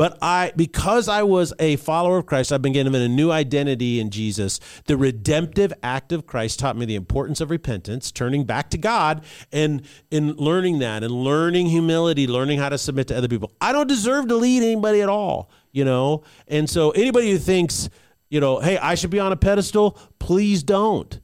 [0.00, 4.00] But I, because I was a follower of Christ, I've been given a new identity
[4.00, 4.58] in Jesus.
[4.86, 9.22] The redemptive act of Christ taught me the importance of repentance, turning back to God,
[9.52, 13.52] and in learning that, and learning humility, learning how to submit to other people.
[13.60, 16.22] I don't deserve to lead anybody at all, you know.
[16.48, 17.90] And so, anybody who thinks,
[18.30, 21.20] you know, hey, I should be on a pedestal, please don't.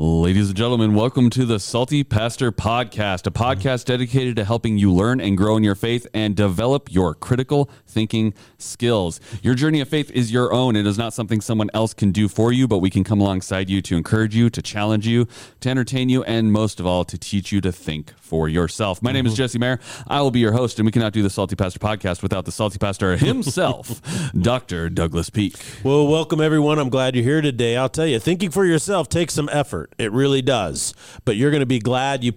[0.00, 4.92] Ladies and gentlemen, welcome to the Salty Pastor Podcast, a podcast dedicated to helping you
[4.92, 9.18] learn and grow in your faith and develop your critical thinking skills.
[9.42, 10.76] Your journey of faith is your own.
[10.76, 13.68] It is not something someone else can do for you, but we can come alongside
[13.68, 15.26] you to encourage you, to challenge you,
[15.62, 19.02] to entertain you, and most of all, to teach you to think for yourself.
[19.02, 19.38] My name is mm-hmm.
[19.38, 19.80] Jesse Mayer.
[20.06, 22.52] I will be your host, and we cannot do the Salty Pastor Podcast without the
[22.52, 24.00] Salty Pastor himself,
[24.40, 24.90] Dr.
[24.90, 25.56] Douglas Peak.
[25.82, 26.78] Well, welcome everyone.
[26.78, 27.76] I'm glad you're here today.
[27.76, 29.87] I'll tell you, thinking for yourself takes some effort.
[29.96, 30.94] It really does.
[31.24, 32.32] But you're going to be glad you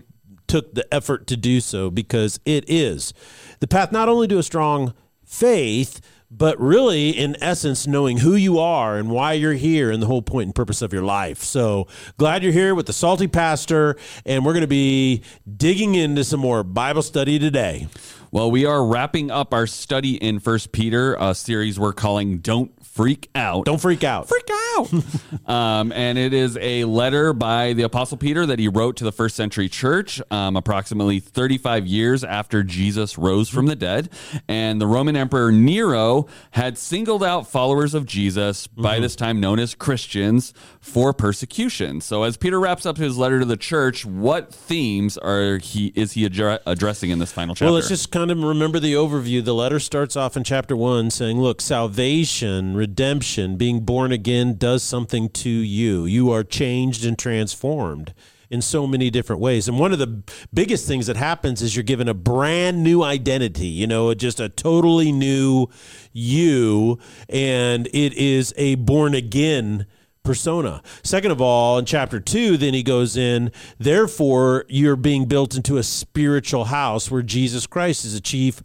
[0.48, 3.14] took the effort to do so because it is
[3.62, 8.58] the path not only to a strong faith, but really, in essence, knowing who you
[8.58, 11.40] are and why you're here and the whole point and purpose of your life.
[11.40, 15.24] So glad you're here with the Salty Pastor, and we're going to be
[15.58, 17.88] digging into some more Bible study today.
[18.34, 22.72] Well, we are wrapping up our study in First Peter, a series we're calling "Don't
[22.82, 24.30] Freak Out." Don't freak out.
[24.30, 25.50] freak out.
[25.50, 29.12] um, and it is a letter by the Apostle Peter that he wrote to the
[29.12, 34.10] first century church, um, approximately 35 years after Jesus rose from the dead.
[34.48, 39.60] And the Roman Emperor Nero had singled out followers of Jesus, by this time known
[39.60, 42.00] as Christians, for persecution.
[42.00, 46.14] So as Peter wraps up his letter to the church, what themes are he is
[46.14, 47.66] he addre- addressing in this final chapter?
[47.66, 49.44] Well, let's just kind of remember the overview.
[49.44, 54.84] The letter starts off in chapter one saying, Look, salvation, redemption, being born again does
[54.84, 56.06] something to you.
[56.06, 58.14] You are changed and transformed
[58.52, 59.68] in so many different ways.
[59.68, 60.22] And one of the
[60.54, 64.50] biggest things that happens is you're given a brand new identity, you know, just a
[64.50, 65.66] totally new
[66.14, 67.00] you.
[67.28, 69.88] And it is a born again
[70.24, 70.82] persona.
[71.04, 75.78] Second of all, in chapter two, then he goes in, therefore, you're being built into
[75.78, 78.62] a spiritual house where Jesus Christ is a chief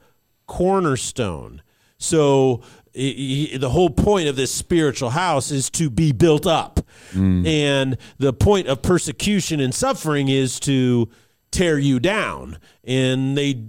[0.47, 1.62] cornerstone.
[1.99, 2.62] So
[2.94, 6.81] the whole point of this spiritual house is to be built up.
[7.12, 7.47] Mm.
[7.47, 11.09] And the point of persecution and suffering is to
[11.50, 12.59] tear you down.
[12.84, 13.65] And they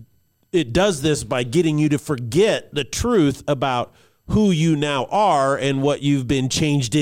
[0.53, 3.93] it does this by getting you to forget the truth about
[4.29, 6.95] who you now are and what you've been changed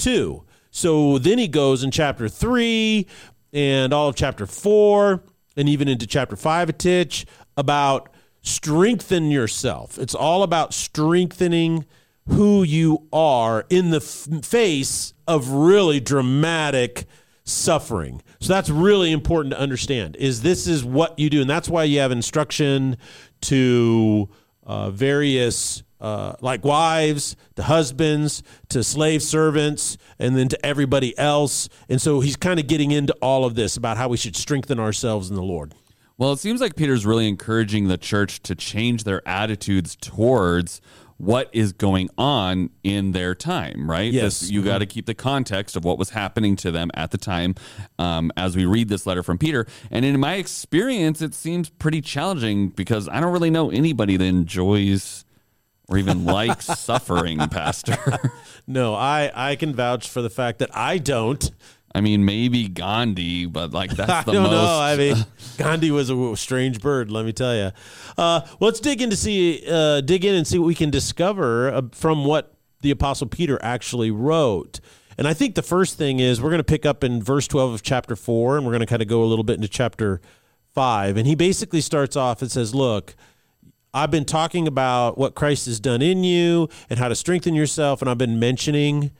[0.00, 0.44] into.
[0.70, 3.06] So then he goes in chapter 3
[3.52, 5.22] and all of chapter 4
[5.56, 8.08] and even into chapter 5 a titch about
[8.42, 9.98] strengthen yourself.
[9.98, 11.84] It's all about strengthening
[12.28, 17.06] who you are in the f- face of really dramatic
[17.44, 18.22] suffering.
[18.40, 21.84] So that's really important to understand is this is what you do and that's why
[21.84, 22.96] you have instruction
[23.42, 24.28] to
[24.70, 31.68] uh, various uh, like wives, to husbands, to slave servants, and then to everybody else.
[31.88, 34.78] And so he's kind of getting into all of this about how we should strengthen
[34.78, 35.74] ourselves in the Lord.
[36.18, 40.80] Well, it seems like Peter's really encouraging the church to change their attitudes towards
[41.20, 44.10] what is going on in their time, right?
[44.12, 44.40] Yes.
[44.40, 47.18] This- you got to keep the context of what was happening to them at the
[47.18, 47.54] time
[47.98, 49.66] um, as we read this letter from Peter.
[49.90, 54.24] And in my experience, it seems pretty challenging because I don't really know anybody that
[54.24, 55.24] enjoys
[55.88, 57.98] or even likes suffering, Pastor.
[58.66, 61.50] No, I, I can vouch for the fact that I don't.
[61.94, 64.52] I mean, maybe Gandhi, but like that's the I don't most.
[64.52, 64.80] know.
[64.80, 65.26] I mean,
[65.58, 67.72] Gandhi was a strange bird, let me tell you.
[68.16, 71.68] Uh, let's dig in to see, uh, dig in and see what we can discover
[71.72, 74.80] uh, from what the Apostle Peter actually wrote.
[75.18, 77.74] And I think the first thing is we're going to pick up in verse 12
[77.74, 80.20] of chapter 4, and we're going to kind of go a little bit into chapter
[80.74, 81.16] 5.
[81.16, 83.14] And he basically starts off and says, Look,
[83.92, 88.00] I've been talking about what Christ has done in you and how to strengthen yourself,
[88.00, 89.10] and I've been mentioning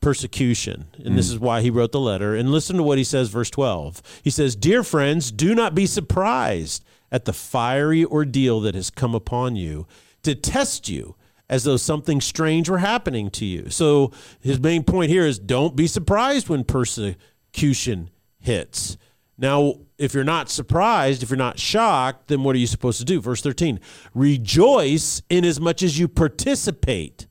[0.00, 0.86] persecution.
[1.04, 1.32] And this mm.
[1.32, 2.34] is why he wrote the letter.
[2.34, 4.20] And listen to what he says, verse 12.
[4.22, 9.14] He says, Dear friends, do not be surprised at the fiery ordeal that has come
[9.14, 9.86] upon you
[10.22, 11.16] to test you
[11.48, 13.68] as though something strange were happening to you.
[13.70, 18.96] So his main point here is don't be surprised when persecution hits.
[19.36, 23.04] Now, if you're not surprised, if you're not shocked, then what are you supposed to
[23.04, 23.20] do?
[23.20, 23.80] Verse 13
[24.14, 27.26] Rejoice in as much as you participate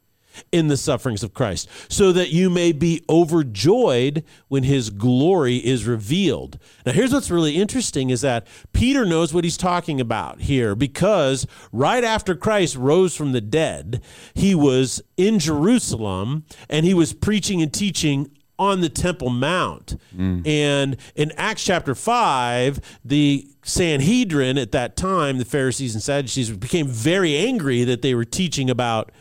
[0.52, 5.86] in the sufferings of Christ, so that you may be overjoyed when his glory is
[5.86, 6.60] revealed.
[6.86, 11.48] Now, here's what's really interesting is that Peter knows what he's talking about here because
[11.72, 14.02] right after Christ rose from the dead,
[14.34, 19.98] he was in Jerusalem and he was preaching and teaching on the Temple Mount.
[20.16, 20.46] Mm.
[20.46, 26.88] And in Acts chapter 5, the Sanhedrin at that time, the Pharisees and Sadducees, became
[26.88, 29.12] very angry that they were teaching about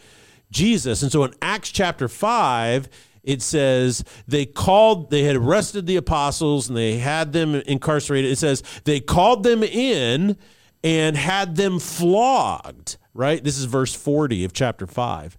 [0.51, 1.03] Jesus.
[1.03, 2.89] And so in Acts chapter 5,
[3.23, 8.31] it says they called, they had arrested the apostles and they had them incarcerated.
[8.31, 10.37] It says they called them in
[10.83, 13.43] and had them flogged, right?
[13.43, 15.37] This is verse 40 of chapter 5.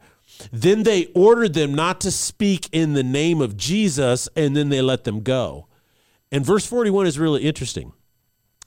[0.51, 4.81] Then they ordered them not to speak in the name of Jesus, and then they
[4.81, 5.67] let them go.
[6.31, 7.93] And verse 41 is really interesting.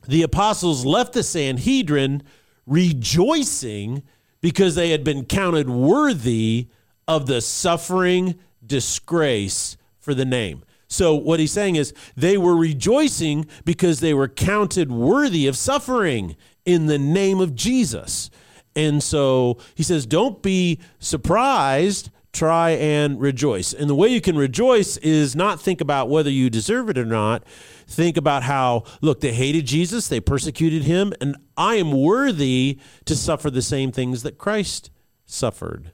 [0.06, 2.25] The apostles left the Sanhedrin
[2.67, 4.03] rejoicing
[4.43, 6.69] because they had been counted worthy
[7.09, 10.62] of the suffering disgrace for the name.
[10.89, 16.37] So, what he's saying is they were rejoicing because they were counted worthy of suffering
[16.67, 18.29] in the name of Jesus.
[18.75, 23.73] And so he says, don't be surprised, try and rejoice.
[23.73, 27.05] And the way you can rejoice is not think about whether you deserve it or
[27.05, 27.44] not.
[27.87, 33.14] Think about how, look, they hated Jesus, they persecuted him, and I am worthy to
[33.14, 34.90] suffer the same things that Christ
[35.26, 35.93] suffered.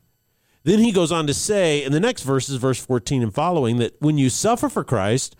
[0.64, 4.00] Then he goes on to say in the next verses, verse 14 and following, that
[4.00, 5.34] when you suffer for Christ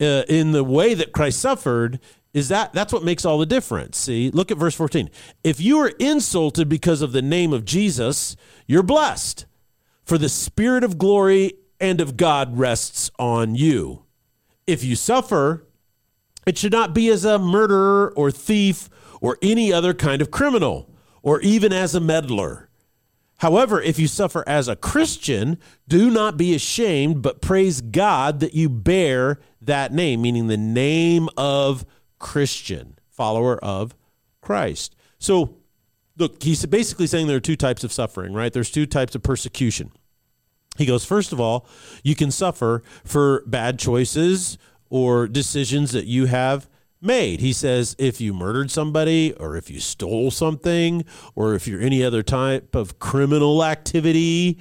[0.00, 2.00] uh, in the way that Christ suffered,
[2.32, 3.98] is that that's what makes all the difference.
[3.98, 5.10] See, look at verse 14.
[5.44, 8.36] If you are insulted because of the name of Jesus,
[8.66, 9.46] you're blessed,
[10.04, 14.04] for the spirit of glory and of God rests on you.
[14.66, 15.66] If you suffer,
[16.46, 18.88] it should not be as a murderer or thief
[19.20, 20.90] or any other kind of criminal,
[21.22, 22.68] or even as a meddler.
[23.38, 25.58] However, if you suffer as a Christian,
[25.88, 31.28] do not be ashamed, but praise God that you bear that name, meaning the name
[31.36, 31.86] of
[32.18, 33.94] Christian, follower of
[34.40, 34.96] Christ.
[35.18, 35.58] So,
[36.16, 38.52] look, he's basically saying there are two types of suffering, right?
[38.52, 39.92] There's two types of persecution.
[40.78, 41.66] He goes, first of all,
[42.02, 44.56] you can suffer for bad choices
[44.88, 46.68] or decisions that you have
[47.00, 47.40] made.
[47.40, 51.04] He says, if you murdered somebody or if you stole something
[51.34, 54.58] or if you're any other type of criminal activity,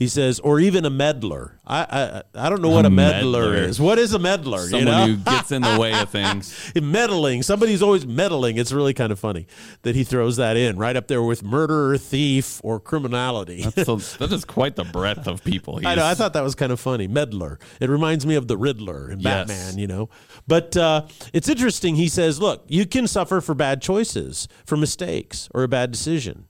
[0.00, 1.60] he says, or even a meddler.
[1.66, 3.54] I I, I don't know what a meddler, meddler.
[3.68, 3.78] is.
[3.78, 4.60] What is a meddler?
[4.60, 5.06] Someone you know?
[5.06, 6.72] who gets in the way of things.
[6.82, 7.42] meddling.
[7.42, 8.56] Somebody's always meddling.
[8.56, 9.46] It's really kind of funny
[9.82, 13.60] that he throws that in right up there with murderer, thief, or criminality.
[13.62, 15.80] So that is quite the breadth of people.
[15.84, 16.06] I know.
[16.06, 17.06] I thought that was kind of funny.
[17.06, 17.58] Meddler.
[17.78, 19.48] It reminds me of the Riddler in Yes.
[19.48, 20.08] Batman, you know.
[20.48, 21.96] But uh, it's interesting.
[21.96, 26.46] He says, look, you can suffer for bad choices, for mistakes, or a bad decision.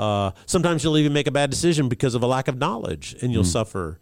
[0.00, 3.34] Uh, sometimes you'll even make a bad decision because of a lack of knowledge, and
[3.34, 4.00] you'll suffer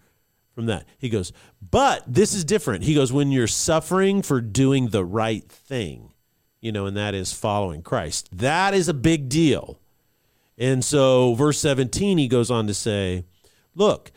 [0.55, 0.87] from that.
[0.97, 2.85] He goes, but this is different.
[2.85, 6.13] He goes, when you're suffering for doing the right thing,
[6.61, 9.81] you know, and that is following Christ, that is a big deal.
[10.57, 13.25] And so, verse 17, he goes on to say,
[13.75, 14.13] look,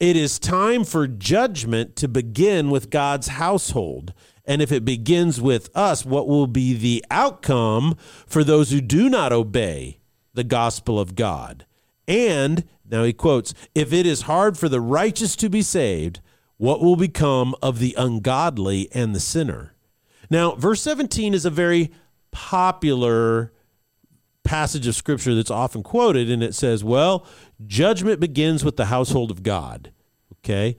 [0.00, 4.14] it is time for judgment to begin with God's household.
[4.44, 7.96] And if it begins with us, what will be the outcome
[8.26, 10.00] for those who do not obey
[10.34, 11.66] the gospel of God?
[12.08, 16.20] And now he quotes, if it is hard for the righteous to be saved,
[16.56, 19.74] what will become of the ungodly and the sinner?
[20.30, 21.90] Now, verse 17 is a very
[22.30, 23.52] popular
[24.44, 27.26] passage of scripture that's often quoted, and it says, Well,
[27.66, 29.92] judgment begins with the household of God.
[30.44, 30.76] Okay.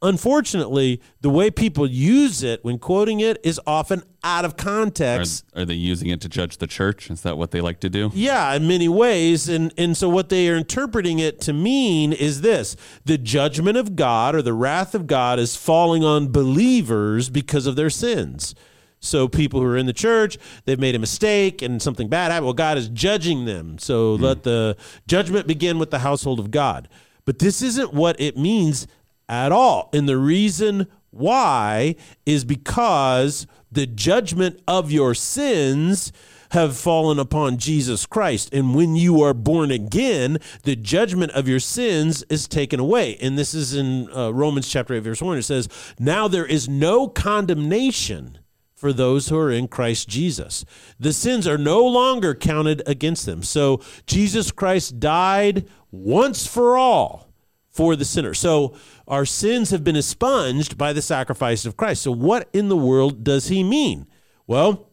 [0.00, 5.44] Unfortunately, the way people use it when quoting it is often out of context.
[5.56, 7.10] are they using it to judge the church?
[7.10, 8.12] Is that what they like to do?
[8.14, 9.48] Yeah, in many ways.
[9.48, 13.96] And, and so what they are interpreting it to mean is this the judgment of
[13.96, 18.54] God or the wrath of God is falling on believers because of their sins.
[19.00, 22.46] So people who are in the church, they've made a mistake and something bad happened.
[22.46, 23.78] Well, God is judging them.
[23.78, 24.22] So hmm.
[24.22, 24.76] let the
[25.08, 26.88] judgment begin with the household of God.
[27.24, 28.86] But this isn't what it means
[29.28, 29.90] at all.
[29.92, 36.12] And the reason why is because the judgment of your sins
[36.52, 38.52] have fallen upon Jesus Christ.
[38.54, 43.16] And when you are born again, the judgment of your sins is taken away.
[43.20, 45.38] And this is in uh, Romans chapter 8, verse 1.
[45.38, 45.68] It says,
[45.98, 48.38] Now there is no condemnation
[48.74, 50.64] for those who are in Christ Jesus.
[50.98, 53.42] The sins are no longer counted against them.
[53.42, 57.27] So Jesus Christ died once for all
[57.78, 58.34] for the sinner.
[58.34, 58.74] So
[59.06, 62.02] our sins have been expunged by the sacrifice of Christ.
[62.02, 64.08] So what in the world does he mean?
[64.48, 64.86] Well,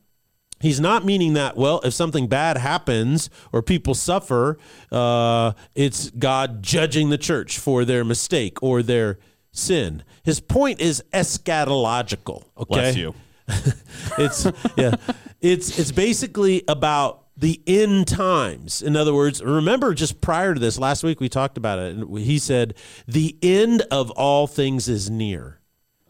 [0.62, 4.58] He's not meaning that, well, if something bad happens or people suffer,
[4.90, 9.20] uh, it's God judging the church for their mistake or their
[9.52, 10.04] sin.
[10.24, 12.44] His point is eschatological.
[12.58, 12.66] Okay?
[12.68, 13.14] Bless you.
[14.18, 14.96] it's yeah
[15.40, 18.82] it's it's basically about the end times.
[18.82, 22.18] In other words remember just prior to this last week we talked about it and
[22.20, 22.76] he said
[23.08, 25.60] the end of all things is near.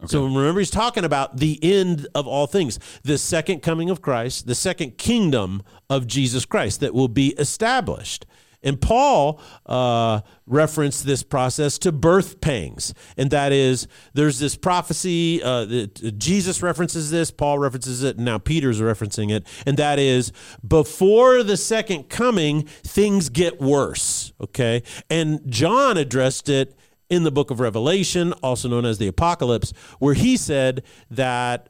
[0.04, 4.46] So remember, he's talking about the end of all things, the second coming of Christ,
[4.46, 8.26] the second kingdom of Jesus Christ that will be established.
[8.66, 12.92] And Paul uh, referenced this process to birth pangs.
[13.16, 18.24] And that is, there's this prophecy, uh, that Jesus references this, Paul references it, and
[18.26, 19.46] now Peter's referencing it.
[19.64, 20.32] And that is,
[20.66, 24.32] before the second coming, things get worse.
[24.40, 24.82] Okay.
[25.08, 26.76] And John addressed it
[27.08, 31.68] in the book of Revelation, also known as the Apocalypse, where he said that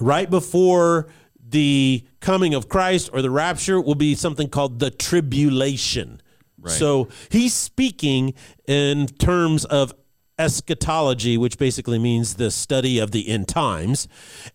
[0.00, 1.06] right before
[1.52, 6.20] the coming of Christ or the rapture will be something called the tribulation.
[6.60, 6.72] Right.
[6.72, 8.34] So he's speaking
[8.66, 9.94] in terms of
[10.38, 14.08] eschatology, which basically means the study of the end times.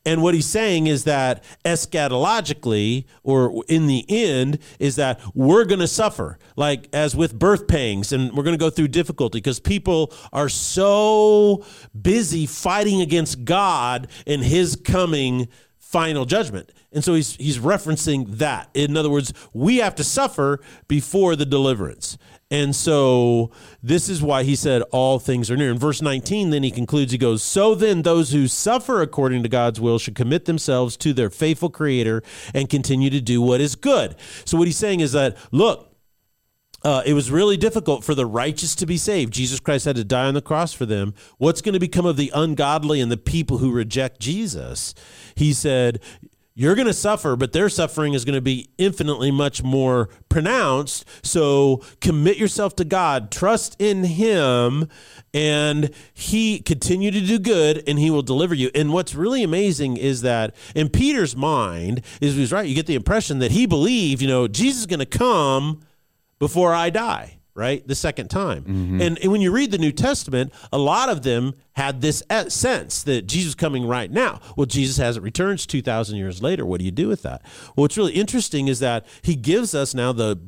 [0.05, 5.79] And what he's saying is that eschatologically, or in the end, is that we're going
[5.79, 9.59] to suffer, like as with birth pangs, and we're going to go through difficulty because
[9.59, 11.63] people are so
[11.99, 15.47] busy fighting against God and his coming
[15.87, 16.71] final judgment.
[16.91, 18.69] And so he's he's referencing that.
[18.73, 22.17] In other words, we have to suffer before the deliverance.
[22.49, 23.51] And so
[23.83, 25.69] this is why he said all things are near.
[25.69, 29.49] In verse 19, then he concludes, he goes, So then those who suffer according to
[29.49, 33.75] God's will should commit themselves to their faithful creator and continue to do what is
[33.75, 34.15] good.
[34.45, 35.86] So what he's saying is that, look,
[36.87, 39.33] uh, it was really difficult for the righteous to be saved.
[39.33, 41.13] Jesus Christ had to die on the cross for them.
[41.37, 44.95] What's going to become of the ungodly and the people who reject Jesus?
[45.35, 45.99] He said,
[46.55, 51.03] You're going to suffer, but their suffering is going to be infinitely much more pronounced.
[51.23, 54.87] So commit yourself to God, trust in Him,
[55.33, 58.71] and He continue to do good, and He will deliver you.
[58.73, 62.65] And what's really amazing is that in Peter's mind, is he's right.
[62.65, 65.81] You get the impression that he believed, you know, Jesus is going to come
[66.39, 67.87] before I die, right?
[67.87, 68.63] The second time.
[68.63, 69.01] Mm-hmm.
[69.01, 73.03] And, and when you read the New Testament, a lot of them had this sense
[73.03, 74.39] that Jesus is coming right now.
[74.55, 76.65] Well, Jesus hasn't returned 2,000 years later.
[76.65, 77.41] What do you do with that?
[77.43, 80.39] Well, what's really interesting is that he gives us now the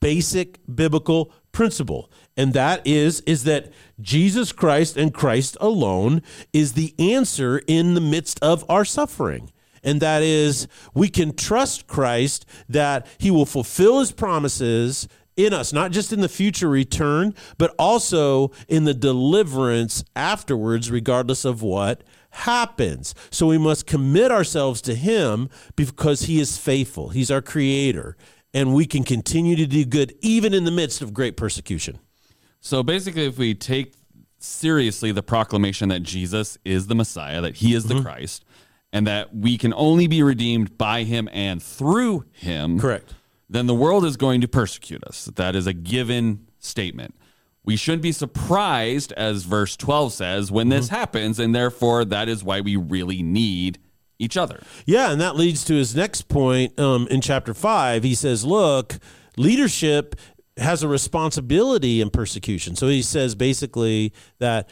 [0.00, 6.22] basic biblical principle and that is is that Jesus Christ and Christ alone
[6.52, 9.50] is the answer in the midst of our suffering
[9.82, 15.72] and that is we can trust Christ that he will fulfill his promises in us
[15.72, 22.02] not just in the future return but also in the deliverance afterwards regardless of what
[22.30, 28.16] happens so we must commit ourselves to him because he is faithful he's our creator
[28.54, 31.98] and we can continue to do good even in the midst of great persecution.
[32.60, 33.94] So basically, if we take
[34.38, 37.98] seriously the proclamation that Jesus is the Messiah, that he is Mm-hmm.
[37.98, 38.44] the Christ,
[38.92, 43.14] and that we can only be redeemed by him and through him, Correct.
[43.48, 45.26] then the world is going to persecute us.
[45.36, 47.14] That is a given statement.
[47.64, 52.42] We shouldn't be surprised, as verse 12 says, when this happens, and therefore that is
[52.42, 53.78] why we really need
[54.18, 54.62] each other.
[54.86, 58.04] Yeah, and that leads to his next point um, in chapter five.
[58.04, 58.98] He says, Look,
[59.36, 60.16] leadership
[60.58, 62.76] has a responsibility in persecution.
[62.76, 64.68] So he says basically that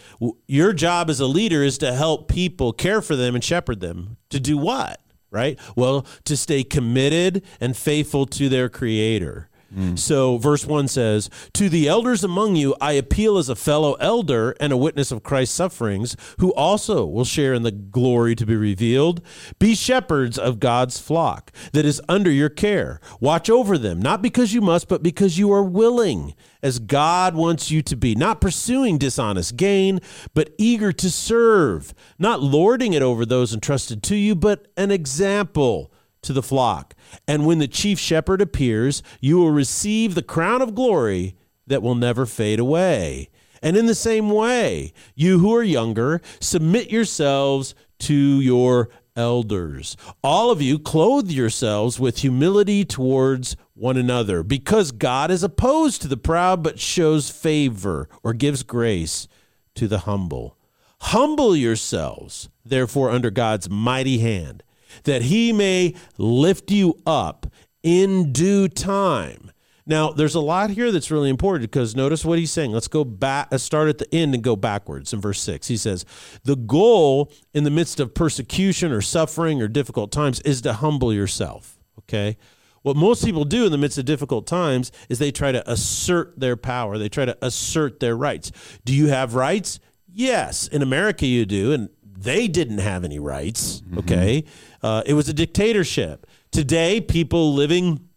[0.47, 4.17] your job as a leader is to help people, care for them, and shepherd them.
[4.31, 5.01] To do what?
[5.31, 5.59] Right?
[5.75, 9.51] Well, to stay committed and faithful to their creator.
[9.75, 9.99] Mm.
[9.99, 14.55] So, verse 1 says, To the elders among you, I appeal as a fellow elder
[14.61, 18.57] and a witness of Christ's sufferings, who also will share in the glory to be
[18.57, 19.21] revealed.
[19.59, 23.01] Be shepherds of God's flock that is under your care.
[23.21, 27.71] Watch over them, not because you must, but because you are willing, as God wants
[27.71, 30.01] you to be, not pursuing dishonest gain,
[30.33, 35.93] but eager to serve, not lording it over those entrusted to you, but an example
[36.27, 36.95] to the flock.
[37.27, 41.95] And when the chief shepherd appears, you will receive the crown of glory that will
[41.95, 43.31] never fade away.
[43.63, 49.97] And in the same way, you who are younger, submit yourselves to your elders.
[50.23, 56.09] All of you clothe yourselves with humility towards one another, because God is opposed to
[56.09, 59.27] the proud, but shows favor or gives grace
[59.75, 60.57] to the humble.
[61.01, 64.63] Humble yourselves, therefore, under God's mighty hand
[65.05, 67.47] that he may lift you up
[67.83, 69.51] in due time.
[69.89, 72.73] Now, there's a lot here that's really important because notice what he's saying.
[72.73, 75.69] Let's go back, uh, start at the end and go backwards in verse 6.
[75.69, 76.05] He says,
[76.43, 81.13] The goal in the midst of persecution or suffering or difficult times is to humble
[81.13, 81.79] yourself.
[82.01, 82.37] Okay?
[82.83, 86.39] What most people do in the midst of difficult times is they try to assert
[86.39, 88.51] their power, they try to assert their rights.
[88.85, 89.79] Do you have rights?
[90.13, 90.67] Yes.
[90.67, 91.73] In America, you do.
[91.73, 93.83] And they didn't have any rights.
[93.83, 93.99] Mm-hmm.
[93.99, 94.45] Okay.
[94.87, 96.29] Uh, it was a dictatorship.
[96.53, 98.09] Today, people living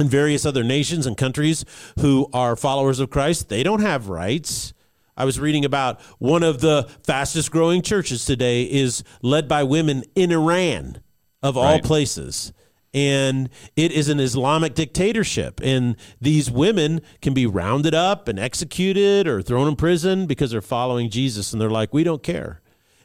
[0.00, 1.64] in various other nations and countries
[2.00, 4.72] who are followers of Christ, they don't have rights.
[5.16, 10.02] I was reading about one of the fastest growing churches today is led by women
[10.16, 11.00] in Iran,
[11.44, 11.84] of all Right.
[11.84, 12.52] places.
[12.92, 15.60] And it is an Islamic dictatorship.
[15.62, 20.60] And these women can be rounded up and executed or thrown in prison because they're
[20.60, 21.52] following Jesus.
[21.52, 22.62] And they're like, we don't care.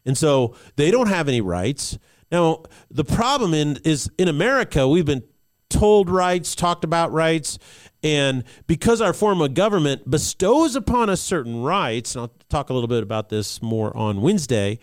[0.07, 1.99] And so they don't have any rights.
[2.31, 5.23] Now, the problem in, is in America, we've been
[5.69, 7.57] told rights, talked about rights,
[8.03, 12.73] and because our form of government bestows upon us certain rights, and I'll talk a
[12.73, 14.79] little bit about this more on Wednesday,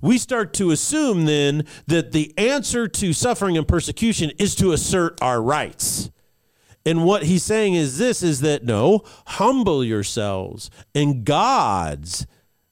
[0.00, 5.18] we start to assume then that the answer to suffering and persecution is to assert
[5.22, 6.10] our rights.
[6.84, 12.26] And what he's saying is this is that no, humble yourselves, and God's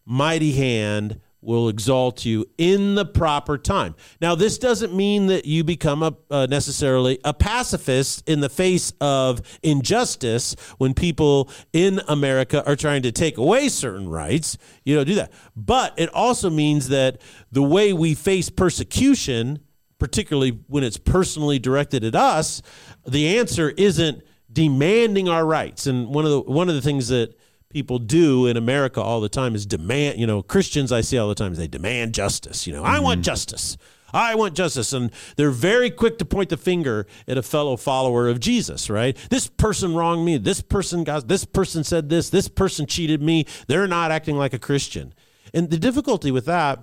[0.04, 3.94] mighty hand will exalt you in the proper time.
[4.20, 8.92] Now, this doesn't mean that you become a uh, necessarily a pacifist in the face
[9.00, 14.56] of injustice when people in America are trying to take away certain rights.
[14.84, 15.32] You don't do that.
[15.56, 17.20] But it also means that
[17.52, 19.60] the way we face persecution
[19.98, 22.60] particularly when it's personally directed at us,
[23.06, 24.22] the answer isn't
[24.52, 25.86] demanding our rights.
[25.86, 27.34] And one of the one of the things that
[27.74, 31.28] people do in America all the time is demand, you know, Christians I see all
[31.28, 32.66] the time is they demand justice.
[32.68, 33.24] You know, I want mm-hmm.
[33.24, 33.76] justice.
[34.12, 34.92] I want justice.
[34.92, 39.16] And they're very quick to point the finger at a fellow follower of Jesus, right?
[39.28, 40.38] This person wronged me.
[40.38, 42.30] This person got, this person said this.
[42.30, 43.44] This person cheated me.
[43.66, 45.12] They're not acting like a Christian.
[45.52, 46.78] And the difficulty with that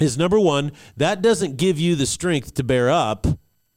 [0.00, 3.28] is number one, that doesn't give you the strength to bear up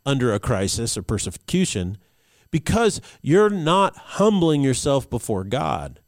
[0.04, 2.00] under a crisis or persecution
[2.50, 6.00] because you're not humbling yourself before God.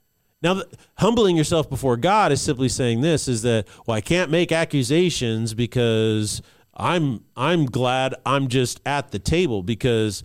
[0.46, 0.62] Now,
[1.00, 5.56] humbling yourself before God is simply saying this is that, well, I can't make accusations
[5.56, 6.44] because
[6.75, 10.24] I'm I'm glad I'm just at the table because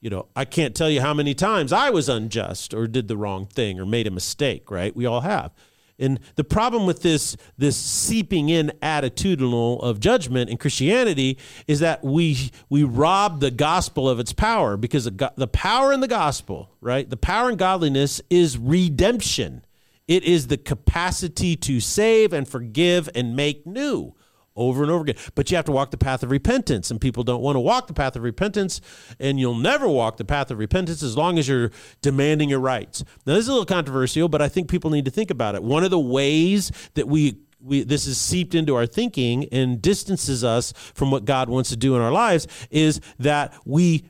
[0.00, 3.16] you know, I can't tell you how many times I was unjust or did the
[3.16, 4.96] wrong thing or made a mistake, right?
[4.96, 5.52] We all have.
[5.98, 12.02] And the problem with this this seeping in attitudinal of judgment in Christianity is that
[12.02, 16.70] we we rob the gospel of its power because the, the power in the gospel,
[16.80, 17.08] right?
[17.08, 19.64] The power in godliness is redemption.
[20.08, 24.14] It is the capacity to save and forgive and make new
[24.56, 25.16] over and over again.
[25.34, 27.86] But you have to walk the path of repentance, and people don't want to walk
[27.86, 28.80] the path of repentance,
[29.18, 33.04] and you'll never walk the path of repentance as long as you're demanding your rights.
[33.26, 35.62] Now, this is a little controversial, but I think people need to think about it.
[35.62, 40.42] One of the ways that we we, this is seeped into our thinking and distances
[40.42, 44.04] us from what God wants to do in our lives is that we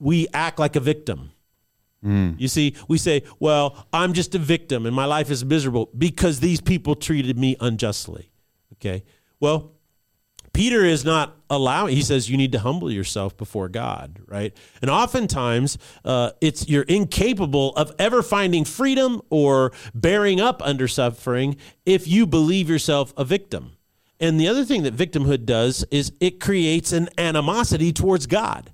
[0.00, 1.32] we act like a victim.
[2.04, 2.40] Mm.
[2.40, 6.40] You see, we say, "Well, I'm just a victim and my life is miserable because
[6.40, 8.30] these people treated me unjustly."
[8.74, 9.04] Okay?
[9.40, 9.72] Well,
[10.52, 11.94] Peter is not allowing.
[11.94, 14.52] He says you need to humble yourself before God, right?
[14.82, 21.56] And oftentimes, uh, it's you're incapable of ever finding freedom or bearing up under suffering
[21.86, 23.76] if you believe yourself a victim.
[24.20, 28.72] And the other thing that victimhood does is it creates an animosity towards God.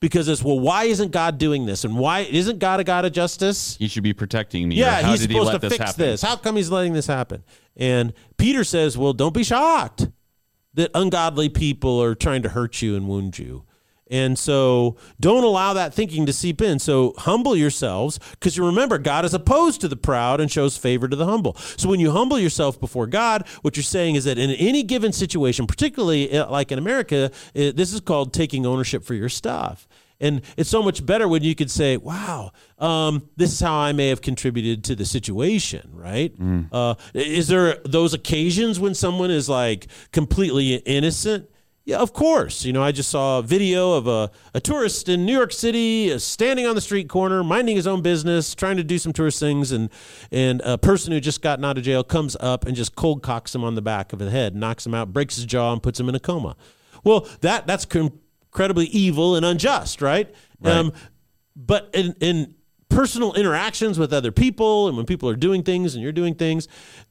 [0.00, 3.12] Because it's well, why isn't God doing this, and why isn't God a God of
[3.12, 3.76] justice?
[3.76, 4.76] He should be protecting me.
[4.76, 6.04] Yeah, how he's did he supposed let to this fix happen?
[6.04, 6.22] this.
[6.22, 7.44] How come he's letting this happen?
[7.76, 10.08] And Peter says, "Well, don't be shocked
[10.74, 13.64] that ungodly people are trying to hurt you and wound you."
[14.08, 16.78] And so don't allow that thinking to seep in.
[16.78, 21.08] So humble yourselves because you remember God is opposed to the proud and shows favor
[21.08, 21.56] to the humble.
[21.76, 25.12] So when you humble yourself before God, what you're saying is that in any given
[25.12, 27.30] situation, particularly uh, like in America, uh,
[27.74, 29.88] this is called taking ownership for your stuff.
[30.18, 33.92] And it's so much better when you could say, wow, um, this is how I
[33.92, 36.32] may have contributed to the situation, right?
[36.72, 41.50] Uh, is there those occasions when someone is like completely innocent?
[41.86, 42.64] Yeah, of course.
[42.64, 46.12] You know, I just saw a video of a, a tourist in New York City
[46.12, 49.38] uh, standing on the street corner, minding his own business, trying to do some tourist
[49.38, 49.88] things, and
[50.32, 53.54] and a person who just gotten out of jail comes up and just cold cocks
[53.54, 56.00] him on the back of the head, knocks him out, breaks his jaw, and puts
[56.00, 56.56] him in a coma.
[57.04, 60.34] Well, that that's incredibly evil and unjust, right?
[60.64, 60.92] Um,
[61.54, 62.56] but in, in
[62.88, 66.66] personal interactions with other people and when people are doing things and you're doing things,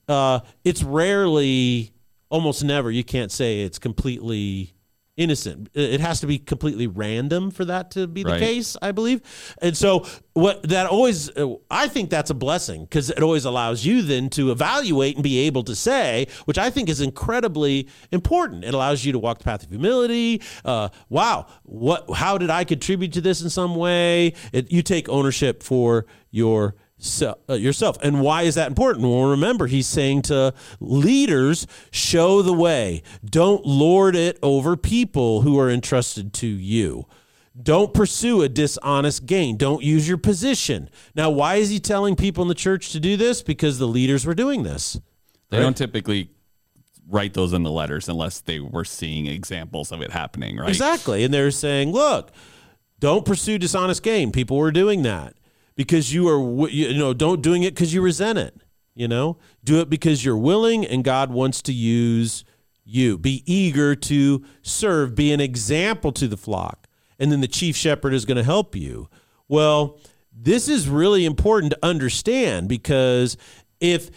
[0.09, 1.93] uh, it's rarely,
[2.35, 4.73] almost never, you can't say it's completely
[5.17, 5.69] innocent.
[5.73, 8.41] It has to be completely random for that to be the Right.
[8.41, 9.21] case, I believe.
[9.61, 13.85] And so what that always uh, I think that's a blessing because it always allows
[13.85, 18.65] you then to evaluate and be able to say, which I think is incredibly important.
[18.65, 20.41] It allows you to walk the path of humility.
[20.65, 24.33] Uh, wow, what how did I contribute to this in some way?
[24.51, 27.97] It, you take ownership for your se- uh, yourself.
[28.01, 29.07] And why is that important?
[29.07, 33.03] Well, remember, he's saying to leaders, show the way.
[33.23, 37.05] Don't lord it over people who are entrusted to you.
[37.61, 39.55] Don't pursue a dishonest gain.
[39.55, 40.89] Don't use your position.
[41.15, 43.41] Now, why is he telling people in the church to do this?
[43.41, 44.99] Because the leaders were doing this.
[45.49, 46.31] They don't typically
[47.07, 50.67] write those in the letters unless they were seeing examples of it happening, right?
[50.67, 51.23] Exactly.
[51.23, 52.31] And they're saying, look,
[52.99, 54.31] don't pursue dishonest gain.
[54.31, 55.35] People were doing that
[55.75, 58.55] because you are, you know, don't doing it because you resent it.
[58.93, 62.45] You know, do it because you're willing and God wants to use
[62.85, 63.17] you.
[63.17, 66.87] Be eager to serve, be an example to the flock.
[67.19, 69.09] And then the chief shepherd is going to help you.
[69.49, 69.99] Well,
[70.31, 73.35] this is really important to understand because
[73.79, 74.09] if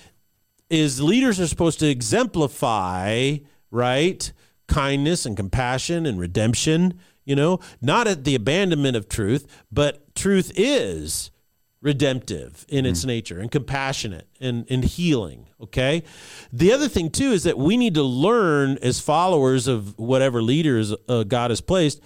[0.71, 3.39] is leaders are supposed to exemplify,
[3.71, 4.33] right?
[4.67, 10.53] Kindness and compassion and redemption, you know, not at the abandonment of truth, but truth
[10.55, 11.31] is
[11.81, 15.47] redemptive in its nature and compassionate and, and healing.
[15.61, 16.03] Okay.
[16.53, 20.93] The other thing, too, is that we need to learn as followers of whatever leaders
[21.09, 22.01] uh, God has placed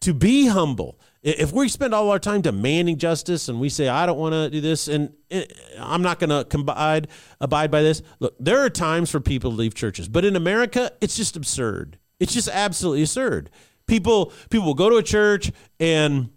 [0.00, 1.00] to be humble.
[1.22, 4.50] If we spend all our time demanding justice and we say, I don't want to
[4.50, 5.44] do this and eh,
[5.78, 7.08] I'm not going to abide,
[7.40, 10.92] abide by this, look, there are times for people to leave churches, but in America,
[11.00, 11.98] it's just absurd.
[12.20, 13.50] It's just absolutely absurd.
[13.88, 16.30] People, people will go to a church and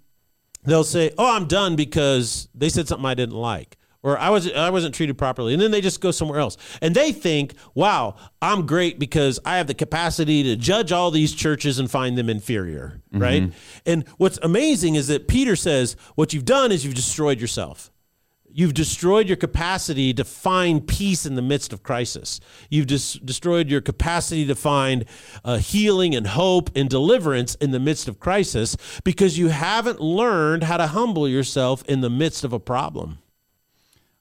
[0.63, 4.49] they'll say, "Oh, I'm done because they said something I didn't like." Or I was
[4.51, 8.15] I wasn't treated properly, and then they just go somewhere else, and they think, "Wow,
[8.41, 12.29] I'm great because I have the capacity to judge all these churches and find them
[12.29, 13.21] inferior." Mm-hmm.
[13.21, 13.53] Right?
[13.85, 17.91] And what's amazing is that Peter says, "What you've done is you've destroyed yourself.
[18.51, 22.39] You've destroyed your capacity to find peace in the midst of crisis.
[22.69, 25.05] You've dis- destroyed your capacity to find
[25.45, 30.63] uh, healing and hope and deliverance in the midst of crisis because you haven't learned
[30.63, 33.19] how to humble yourself in the midst of a problem.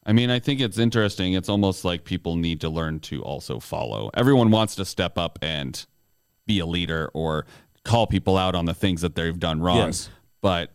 [0.05, 1.35] I mean, I think it's interesting.
[1.35, 4.11] It's almost like people need to learn to also follow.
[4.15, 5.85] Everyone wants to step up and
[6.47, 7.45] be a leader or
[7.85, 9.79] call people out on the things that they've done wrong.
[9.79, 10.09] Yes.
[10.41, 10.73] But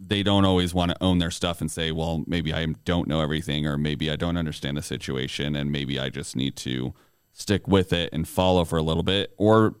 [0.00, 3.20] they don't always want to own their stuff and say, "Well, maybe I don't know
[3.20, 6.94] everything or maybe I don't understand the situation and maybe I just need to
[7.32, 9.74] stick with it and follow for a little bit or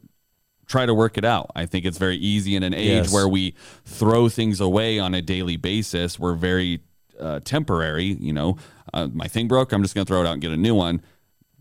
[0.66, 1.50] try to work it out.
[1.56, 3.12] I think it's very easy in an age Yes.
[3.12, 3.54] where we
[3.84, 6.18] throw things away on a daily basis.
[6.18, 6.80] We're very
[7.18, 8.16] uh, temporary.
[8.20, 8.56] You know,
[8.92, 9.72] uh, my thing broke.
[9.72, 11.00] I'm just going to throw it out and get a new one.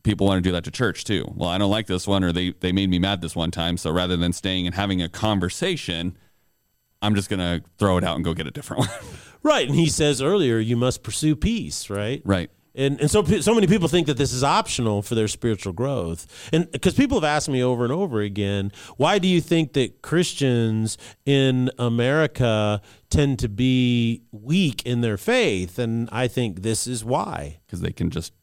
[0.03, 1.25] People want to do that to church too.
[1.35, 3.77] Well, I don't like this one, or they they made me mad this one time.
[3.77, 6.17] So rather than staying and having a conversation,
[7.01, 8.89] I'm just going to throw it out and go get a different one.
[9.43, 9.67] Right.
[9.67, 12.21] And he says earlier, you must pursue peace, right?
[12.25, 12.49] right.
[12.75, 16.49] And, and so so many people think that this is optional for their spiritual growth.
[16.53, 20.03] And because people have asked me over and over again, why do you think that
[20.03, 25.79] Christians in America tend to be weak in their faith?
[25.79, 27.59] And I think this is why.
[27.65, 28.33] Because they can just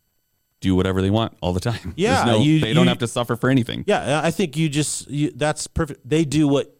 [0.60, 1.92] do whatever they want all the time.
[1.96, 3.84] Yeah, no, you- they don't you- have to suffer for anything.
[3.86, 6.08] Yeah, I think you just you, that's perfect.
[6.08, 6.73] They do what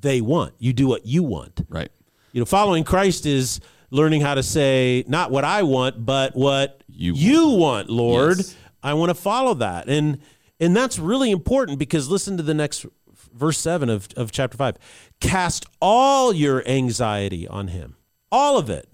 [0.00, 0.54] they want.
[0.58, 1.64] You do what you want.
[1.68, 1.90] Right.
[2.32, 6.82] You know, following Christ is learning how to say not what I want, but what
[6.88, 8.38] You you, want, Lord.
[8.38, 8.56] Yes.
[8.82, 9.88] I want to follow that.
[9.88, 10.20] And
[10.60, 12.84] and that's really important because listen to the next
[13.32, 14.76] verse 7 of, of chapter 5.
[15.20, 17.96] Cast all your anxiety on him.
[18.32, 18.88] All of it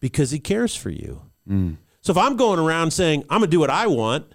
[0.00, 1.22] because he cares for you.
[1.48, 1.78] Mm.
[2.02, 4.34] So if I'm going around saying I'm going to do what I want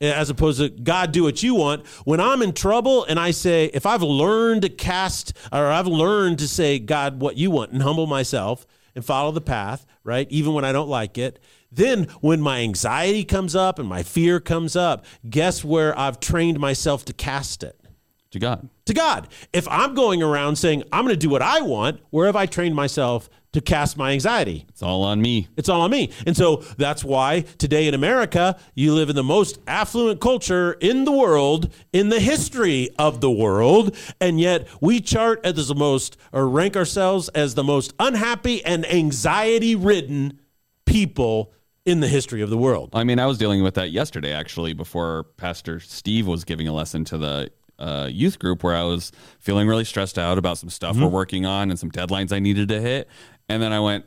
[0.00, 1.86] as opposed to God do what you want.
[2.04, 6.38] When I'm in trouble and I say, if I've learned to cast or I've learned
[6.38, 10.26] to say, God, what you want and humble myself and follow the path, right?
[10.30, 11.38] Even when I don't like it.
[11.70, 16.58] Then when my anxiety comes up and my fear comes up, guess where I've trained
[16.58, 17.78] myself to cast it?
[18.32, 18.68] To God.
[18.86, 19.28] To God.
[19.52, 22.46] If I'm going around saying, I'm going to do what I want, where have I
[22.46, 24.66] trained myself to cast my anxiety?
[24.68, 25.48] It's all on me.
[25.56, 26.10] It's all on me.
[26.26, 31.04] And so that's why today in America, you live in the most affluent culture in
[31.04, 33.96] the world, in the history of the world.
[34.20, 38.86] And yet we chart as the most, or rank ourselves as the most unhappy and
[38.86, 40.40] anxiety ridden
[40.84, 41.52] people
[41.86, 42.90] in the history of the world.
[42.92, 46.72] I mean, I was dealing with that yesterday, actually, before Pastor Steve was giving a
[46.72, 50.68] lesson to the uh, youth group where I was feeling really stressed out about some
[50.68, 53.08] stuff we're working on and some deadlines I needed to hit.
[53.48, 54.04] And then I went,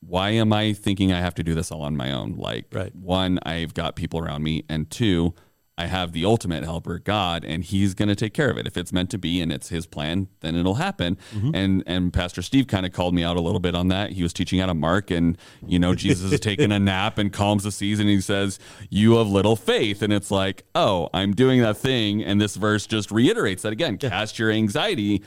[0.00, 2.36] why am I thinking I have to do this all on my own?
[2.36, 2.94] Like, Right.
[2.94, 5.34] one, I've got people around me, and two,
[5.78, 8.66] I have the ultimate helper, God, and He's going to take care of it.
[8.66, 11.18] If it's meant to be and it's His plan, then it'll happen.
[11.34, 11.50] Mm-hmm.
[11.54, 14.12] And and Pastor Steve kind of called me out a little bit on that.
[14.12, 17.30] He was teaching out of Mark, and you know Jesus is taking a nap and
[17.30, 21.34] calms the seas, and he says, "You have little faith," and it's like, oh, I'm
[21.34, 23.98] doing that thing, and this verse just reiterates that again.
[23.98, 25.22] Cast your anxiety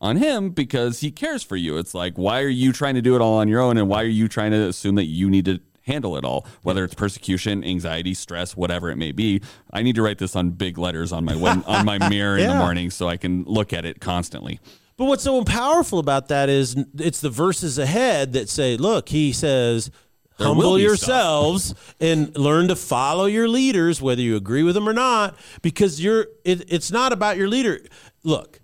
[0.00, 1.76] on him because he cares for you.
[1.76, 3.76] It's like, why are you trying to do it all on your own?
[3.76, 6.46] And why are you trying to assume that you need to handle it all?
[6.62, 9.42] Whether it's persecution, anxiety, stress, whatever it may be.
[9.72, 12.48] I need to write this on big letters on my win- on my mirror in
[12.48, 14.60] the morning so I can look at it constantly.
[14.96, 19.32] But what's so powerful about that is it's the verses ahead that say, look, he
[19.32, 19.90] says,
[20.36, 24.92] There humble yourselves and learn to follow your leaders, whether you agree with them or
[24.92, 26.26] not, because you're.
[26.44, 27.80] It, it's not about your leader.
[28.24, 28.60] Look,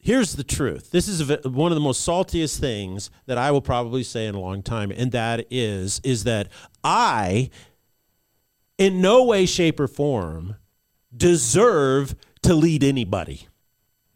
[0.00, 0.90] here's the truth.
[0.90, 4.40] This is one of the most saltiest things that I will probably say in a
[4.40, 6.48] long time, and that is is that
[6.82, 7.50] I,
[8.78, 10.56] in no way, shape, or form,
[11.14, 13.46] deserve to lead anybody.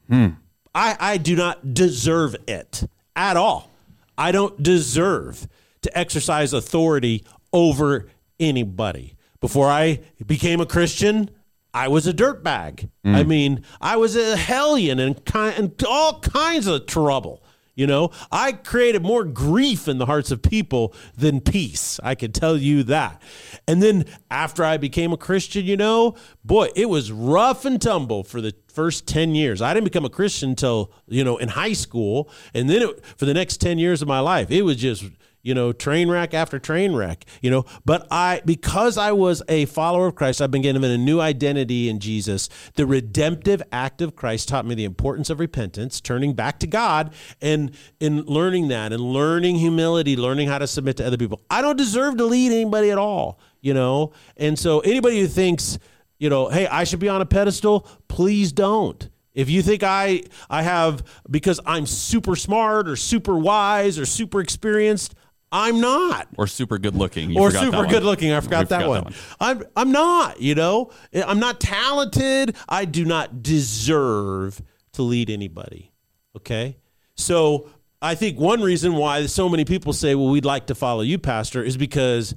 [0.08, 0.28] Hmm.
[0.74, 3.70] I, I do not deserve it at all.
[4.18, 5.46] I don't deserve
[5.82, 8.08] to exercise authority over
[8.40, 9.14] anybody.
[9.40, 11.30] Before I became a Christian,
[11.74, 12.88] I was a dirtbag.
[13.04, 13.26] I mm.
[13.26, 17.42] mean, I was a hellion and, ki- and all kinds of trouble.
[17.74, 21.98] You know, I created more grief in the hearts of people than peace.
[22.04, 23.20] I can tell you that.
[23.66, 28.22] And then after I became a Christian, you know, boy, it was rough and tumble
[28.22, 29.60] for the first 10 years.
[29.60, 32.30] I didn't become a Christian until, you know, in high school.
[32.54, 35.04] And then it, for the next 10 years of my life, it was just
[35.44, 37.64] you know, train wreck after train wreck, you know.
[37.84, 41.88] But I, because I was a follower of Christ, I've been given a new identity
[41.88, 42.48] in Jesus.
[42.74, 47.14] The redemptive act of Christ taught me the importance of repentance, turning back to God,
[47.40, 51.42] and in learning that, and learning humility, learning how to submit to other people.
[51.50, 54.12] I don't deserve to lead anybody at all, you know.
[54.38, 55.78] And so, anybody who thinks,
[56.18, 59.10] you know, hey, I should be on a pedestal, please don't.
[59.34, 64.40] If you think I I have because I'm super smart or super wise or super
[64.40, 65.14] experienced,
[65.52, 66.28] I'm not.
[66.36, 67.30] Or super good looking.
[67.30, 67.88] You or that super one.
[67.88, 68.32] good looking.
[68.32, 69.14] I forgot, We that, one.
[69.40, 70.90] I'm I'm not, you know.
[71.14, 72.56] I'm not talented.
[72.68, 74.60] I do not deserve
[74.94, 75.92] to lead anybody.
[76.36, 76.76] Okay?
[77.16, 77.70] So,
[78.02, 81.18] I think one reason why so many people say, "Well, we'd like to follow you,
[81.18, 82.34] pastor," is because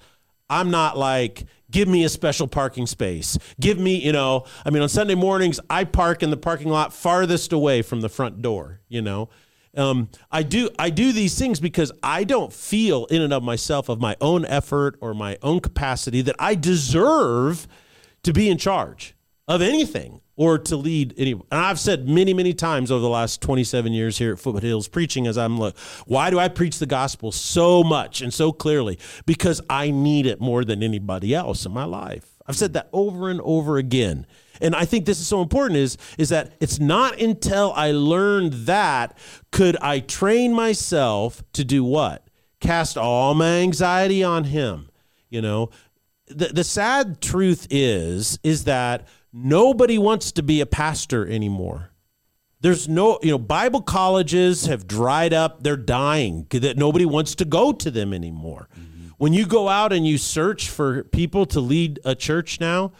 [0.49, 3.37] I'm not like give me a special parking space.
[3.59, 6.93] Give me, you know, I mean on Sunday mornings I park in the parking lot
[6.93, 9.29] farthest away from the front door, you know.
[9.77, 13.89] Um, I do I do these things because I don't feel in and of myself
[13.89, 17.67] of my own effort or my own capacity that I deserve
[18.23, 19.15] to be in charge
[19.47, 21.31] of anything or to lead any.
[21.31, 25.27] And I've said many, many times over the last 27 years here at Foothills preaching
[25.27, 28.99] as I'm like, why do I preach the gospel so much and so clearly?
[29.25, 32.37] Because I need it more than anybody else in my life.
[32.45, 34.25] I've said that over and over again.
[34.61, 38.53] And I think this is so important is, is that it's not until I learned
[38.53, 39.17] that
[39.51, 42.29] could I train myself to do what?
[42.59, 44.89] Cast all my anxiety on him.
[45.29, 45.69] You know,
[46.27, 51.91] the, the sad truth is, is that nobody wants to be a pastor anymore.
[52.59, 55.61] There's no, you know, Bible colleges have dried up.
[55.61, 56.47] They're dying.
[56.49, 58.67] That nobody wants to go to them anymore.
[58.73, 59.09] Mm-hmm.
[59.17, 62.93] When you go out and you search for people to lead a church now,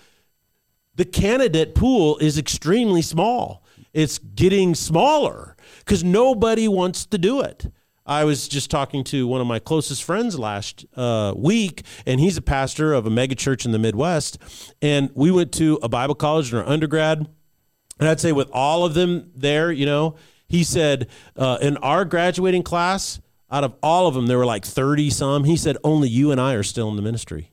[0.98, 3.64] the candidate pool is extremely small.
[3.94, 7.72] It's getting smaller because nobody wants to do it.
[8.06, 12.38] I was just talking to one of my closest friends last uh, week, and he's
[12.38, 14.38] a pastor of a megachurch in the Midwest.
[14.82, 17.28] And we went to a Bible college in our undergrad.
[18.00, 20.16] And I'd say with all of them there, you know,
[20.48, 23.20] he said uh, in our graduating class,
[23.52, 25.44] out of all of them, there were like 30 some.
[25.44, 27.52] He said only you and I are still in the ministry.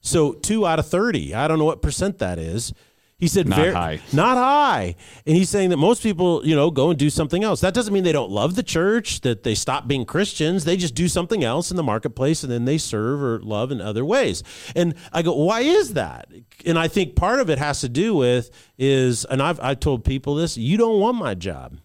[0.00, 1.34] So two out of 30.
[1.34, 2.72] I don't know what percent that is.
[3.20, 4.00] He said Not ver- high.
[4.14, 4.94] Not high.
[5.26, 7.60] And he's saying that most people, you know, go and do something else.
[7.60, 10.64] That doesn't mean they don't love the church, that they stop being Christians.
[10.64, 13.82] They just do something else in the marketplace and then they serve or love in
[13.82, 14.42] other ways.
[14.74, 16.32] And I go, why is that?
[16.64, 20.02] And I think part of it has to do with is, and I've, I've told
[20.02, 21.76] people this, you don't want my job.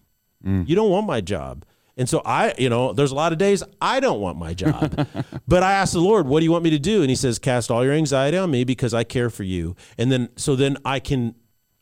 [0.42, 0.66] Mm.
[0.66, 1.66] You don't want my job.
[1.96, 5.06] And so I, you know, there's a lot of days I don't want my job.
[5.48, 7.00] but I asked the Lord, what do you want me to do?
[7.00, 9.76] And he says, cast all your anxiety on me because I care for you.
[9.96, 11.34] And then so then I can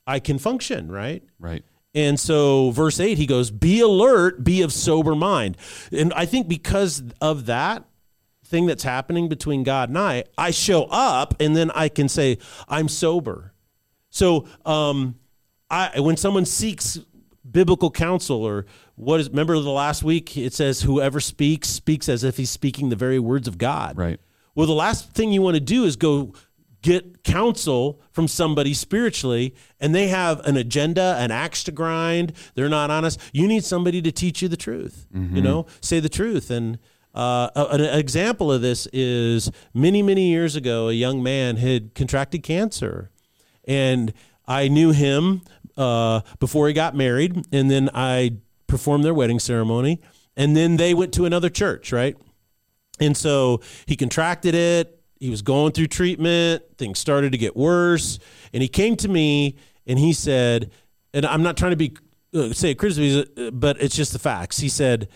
[0.07, 1.23] I can function, right?
[1.39, 1.65] Right.
[1.95, 5.57] And so verse 8 he goes, "Be alert, be of sober mind."
[5.93, 7.85] And I think because of that
[8.45, 12.39] thing that's happening between God and I, I show up and then I can say
[12.69, 13.53] I'm sober.
[14.11, 15.17] So um
[15.71, 16.99] I when someone seeks
[17.51, 22.25] biblical counsel or what is remember the last week it says whoever speaks speaks as
[22.25, 23.97] if he's speaking the very words of God.
[23.99, 24.21] Right.
[24.55, 26.33] Well, the last thing you want to do is go
[26.81, 32.33] get counsel from somebody spiritually and they have an agenda, an axe to grind.
[32.55, 33.19] They're not honest.
[33.33, 35.07] You need somebody to teach you the truth.
[35.35, 36.51] You know, say the truth.
[36.51, 36.79] And
[37.15, 42.43] uh, an example of this is many, many years ago, a young man had contracted
[42.43, 43.11] cancer.
[43.67, 44.13] And
[44.47, 45.41] I knew him
[45.77, 47.47] uh, before he got married.
[47.53, 50.01] And then I performed their wedding ceremony.
[50.37, 52.17] And then they went to another church, right?
[53.01, 55.01] And so he contracted it.
[55.21, 56.63] He was going through treatment.
[56.77, 58.19] Things started to get worse.
[58.53, 59.57] And he came to me
[59.87, 60.71] and he said,
[61.13, 61.97] and I'm not trying to be
[62.35, 64.59] uh, say criticism, uh, but it's just the facts.
[64.59, 65.09] He said,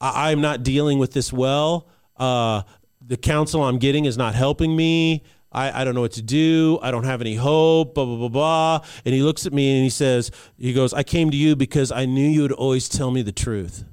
[0.00, 1.88] I- I'm not dealing with this well.
[2.16, 2.62] Uh,
[3.06, 5.22] the counsel I'm getting is not helping me.
[5.54, 6.78] I, I don't know what to do.
[6.82, 8.80] I don't have any hope, blah, blah, blah, blah.
[9.04, 11.92] And he looks at me and he says, he goes, I came to you because
[11.92, 13.84] I knew you would always tell me the truth.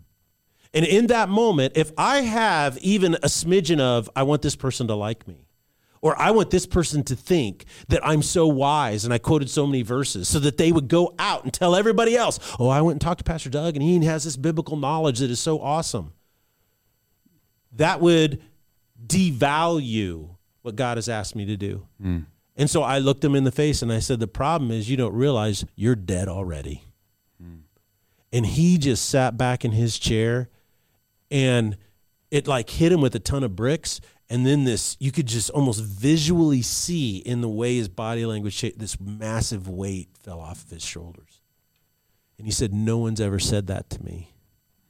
[0.73, 4.87] And in that moment, if I have even a smidgen of, I want this person
[4.87, 5.47] to like me,
[6.01, 9.67] or I want this person to think that I'm so wise and I quoted so
[9.67, 12.95] many verses so that they would go out and tell everybody else, oh, I went
[12.95, 16.13] and talked to Pastor Doug and he has this biblical knowledge that is so awesome.
[17.73, 18.41] That would
[19.05, 21.87] devalue what God has asked me to do.
[22.01, 22.25] Mm.
[22.55, 24.97] And so I looked him in the face and I said, The problem is you
[24.97, 26.83] don't realize you're dead already.
[27.41, 27.61] Mm.
[28.31, 30.49] And he just sat back in his chair
[31.29, 31.77] and
[32.29, 34.01] it like hit him with a ton of bricks.
[34.29, 38.61] And then this, you could just almost visually see in the way his body language,
[38.77, 41.41] this massive weight fell off of his shoulders.
[42.37, 44.33] And he said, No one's ever said that to me.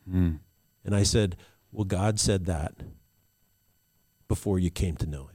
[0.10, 0.40] Mm.
[0.84, 1.38] And I said,
[1.72, 2.74] Well, God said that
[4.28, 5.31] before you came to know him.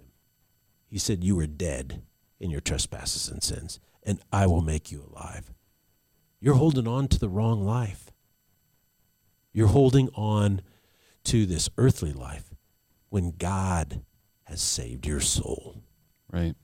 [0.96, 2.00] He said, You were dead
[2.40, 5.52] in your trespasses and sins, and I will make you alive.
[6.40, 8.10] You're holding on to the wrong life.
[9.52, 10.62] You're holding on
[11.24, 12.48] to this earthly life
[13.10, 14.06] when God
[14.44, 15.82] has saved your soul.
[16.32, 16.54] Right.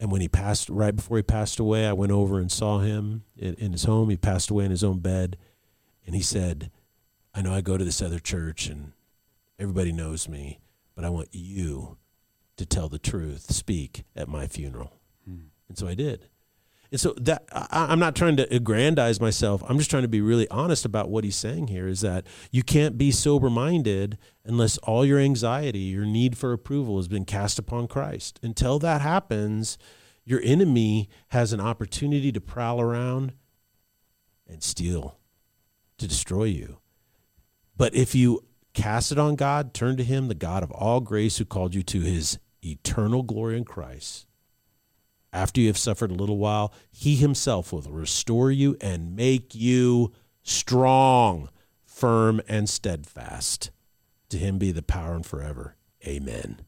[0.00, 3.22] And when he passed, right before he passed away, I went over and saw him
[3.36, 4.10] in, in his home.
[4.10, 5.36] He passed away in his own bed.
[6.04, 6.72] And he said,
[7.32, 8.90] I know I go to this other church and
[9.56, 10.58] everybody knows me,
[10.96, 11.96] but I want you
[12.60, 15.00] to tell the truth, speak at my funeral.
[15.24, 15.46] Hmm.
[15.66, 16.28] And so I did.
[16.92, 19.62] And so that I, am not trying to aggrandize myself.
[19.66, 22.62] I'm just trying to be really honest about what he's saying here is that you
[22.62, 27.58] can't be sober minded unless all your anxiety, your need for approval has been cast
[27.58, 28.38] upon Christ.
[28.42, 29.78] Until that happens,
[30.26, 33.32] your enemy has an opportunity to prowl around
[34.46, 35.16] and steal,
[35.96, 36.76] to destroy you.
[37.74, 38.44] But if you
[38.74, 41.82] cast it on God, turn to him, the God of all grace who called you
[41.84, 44.26] to his eternal glory in Christ,
[45.32, 50.12] after you have suffered a little while, he himself will restore you and make you
[50.42, 51.48] strong,
[51.84, 53.70] firm, and steadfast.
[54.30, 55.76] To him be the power and forever.
[56.04, 56.62] Amen.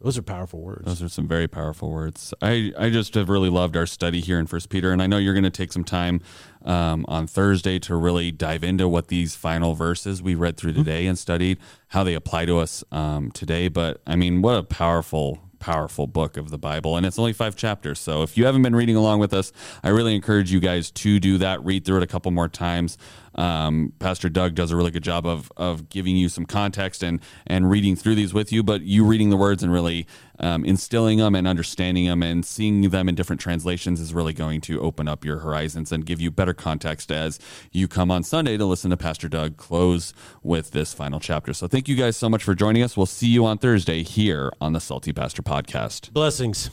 [0.00, 0.84] Those are powerful words.
[0.84, 2.34] Those are some very powerful words.
[2.42, 5.16] I, I just have really loved our study here in First Peter, and I know
[5.16, 6.20] you're going to take some time
[6.64, 10.82] um, on Thursday to really dive into what these final verses we read through mm-hmm.
[10.82, 11.10] today mm-hmm.
[11.10, 13.68] and studied how they apply to us um, today.
[13.68, 17.56] But I mean, what a powerful powerful book of the Bible, and it's only five
[17.56, 17.98] chapters.
[17.98, 19.50] So if you haven't been reading along with us,
[19.82, 21.64] I really encourage you guys to do that.
[21.64, 22.98] Read through it a couple more times.
[23.34, 27.20] Um, Pastor Doug does a really good job of of giving you some context and
[27.46, 30.06] and reading through these with you, but you reading the words and really
[30.40, 34.60] um, instilling them and understanding them and seeing them in different translations is really going
[34.62, 37.38] to open up your horizons and give you better context as
[37.72, 41.52] you come on Sunday to listen to Pastor Doug close with this final chapter.
[41.52, 42.96] So thank you guys so much for joining us.
[42.96, 46.12] We'll see you on Thursday here on the Salty Pastor Podcast.
[46.12, 46.70] Blessings.